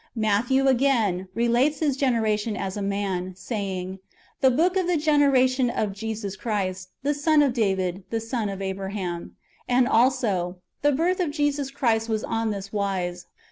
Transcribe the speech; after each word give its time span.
Matthew, 0.15 0.65
again, 0.67 1.27
relates 1.35 1.77
His 1.77 1.95
generation 1.95 2.57
as 2.57 2.75
a 2.75 2.81
man, 2.81 3.35
saying," 3.35 3.99
The 4.41 4.49
book 4.49 4.75
of 4.75 4.87
the 4.87 4.97
generation 4.97 5.69
of 5.69 5.93
Jesus 5.93 6.35
Christ, 6.35 6.89
the 7.03 7.13
son 7.13 7.43
of 7.43 7.53
David, 7.53 8.05
the 8.09 8.19
son 8.19 8.49
of 8.49 8.63
Abraham;"^ 8.63 9.31
and 9.69 9.87
also," 9.87 10.57
The 10.81 10.91
birth 10.91 11.19
of 11.19 11.29
Jesus 11.29 11.69
Christ 11.69 12.09
was 12.09 12.23
on 12.23 12.49
this 12.49 12.73
wise." 12.73 13.27